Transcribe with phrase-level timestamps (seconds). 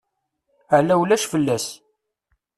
[0.77, 1.65] Ala ulac fell-as.